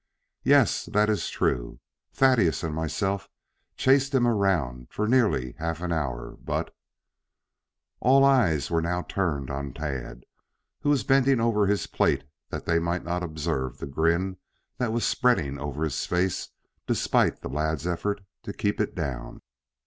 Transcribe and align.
"Yes, 0.43 0.87
that 0.87 1.11
is 1.11 1.29
true. 1.29 1.79
Thaddeus 2.11 2.63
and 2.63 2.73
myself 2.73 3.29
chased 3.77 4.15
him 4.15 4.27
around 4.27 4.87
for 4.89 5.07
nearly 5.07 5.51
half 5.59 5.79
an 5.79 5.91
hour, 5.93 6.37
but" 6.41 6.73
All 8.01 8.23
eyes 8.25 8.71
were 8.71 8.81
now 8.81 9.03
turned 9.03 9.51
on 9.51 9.73
Tad, 9.73 10.25
who 10.79 10.89
was 10.89 11.03
bending 11.03 11.39
over 11.39 11.67
his 11.67 11.85
plate 11.85 12.23
that 12.49 12.65
they 12.65 12.79
might 12.79 13.03
not 13.03 13.21
observe 13.21 13.77
the 13.77 13.85
grin 13.85 14.37
that 14.79 14.91
was 14.91 15.05
spreading 15.05 15.59
over 15.59 15.83
his 15.83 16.03
face 16.07 16.49
despite 16.87 17.41
the 17.41 17.47
lad's 17.49 17.85
effort 17.85 18.21
to 18.41 18.53
keep 18.53 18.81
it 18.81 18.95
down. 18.95 19.39